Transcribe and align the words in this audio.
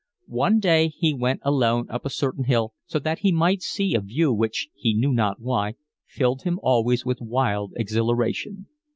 One 0.25 0.57
day 0.59 0.87
he 0.87 1.13
went 1.13 1.41
alone 1.43 1.85
up 1.91 2.05
a 2.07 2.09
certain 2.09 2.45
hill 2.45 2.73
so 2.87 2.97
that 2.97 3.19
he 3.19 3.31
might 3.31 3.61
see 3.61 3.93
a 3.93 3.99
view 4.01 4.33
which, 4.33 4.67
he 4.73 4.95
knew 4.95 5.11
not 5.13 5.39
why, 5.39 5.75
filled 6.07 6.41
him 6.41 6.59
always 6.63 7.05
with 7.05 7.21
wild 7.21 7.73
exhilaration. 7.75 8.65